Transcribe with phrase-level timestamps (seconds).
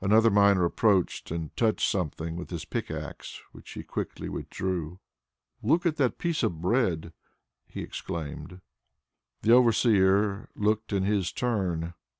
[0.00, 4.98] Another miner approached and touched something with his pickaxe which he quickly withdrew.
[5.62, 7.12] "Look at that piece of bread!"
[7.64, 8.60] he exclaimed.
[9.42, 11.94] The overseer looked in his turn.